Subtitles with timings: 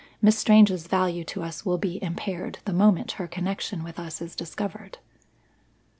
[0.19, 4.35] Miss Strange's value to us will be impaired the moment her connection with us is
[4.35, 4.97] discovered."